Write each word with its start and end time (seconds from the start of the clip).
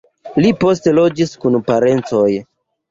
Li 0.45 0.53
poste 0.63 0.95
loĝis 1.01 1.37
kun 1.45 1.61
parencoj. 1.71 2.29